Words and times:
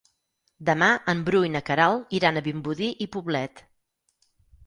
Demà 0.69 0.87
en 1.13 1.19
Bru 1.27 1.41
i 1.47 1.51
na 1.55 1.61
Queralt 1.67 2.15
iran 2.19 2.41
a 2.41 2.43
Vimbodí 2.47 2.89
i 3.07 3.09
Poblet. 3.17 3.61